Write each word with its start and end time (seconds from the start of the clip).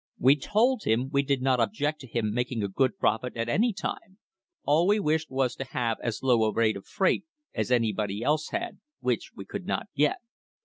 We 0.17 0.35
told 0.35 0.83
him 0.85 1.11
we 1.11 1.21
did 1.21 1.43
not 1.43 1.59
object 1.59 1.99
to 2.01 2.07
him 2.07 2.33
making 2.33 2.63
a 2.63 2.67
good 2.67 2.97
profit 2.97 3.37
at 3.37 3.47
any 3.47 3.71
time; 3.71 4.17
all 4.63 4.87
we 4.87 4.99
wished 4.99 5.29
was 5.29 5.55
to 5.57 5.63
have 5.63 5.99
as 6.01 6.23
low 6.23 6.43
a 6.45 6.51
rate 6.51 6.75
of 6.75 6.87
freight 6.87 7.25
as 7.53 7.69
anybody 7.71 8.23
else 8.23 8.49
had, 8.49 8.79
which 9.01 9.29
we 9.35 9.45
could 9.45 9.67
not 9.67 9.89
get. 9.95 10.17